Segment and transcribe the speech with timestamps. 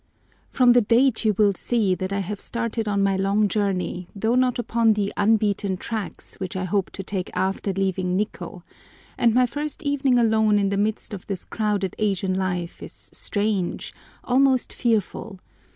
[0.49, 4.33] FROM the date you will see that I have started on my long journey, though
[4.33, 8.63] not upon the "unbeaten tracks" which I hope to take after leaving Nikkô,
[9.15, 13.93] and my first evening alone in the midst of this crowded Asian life is strange,
[14.23, 15.37] almost fearful.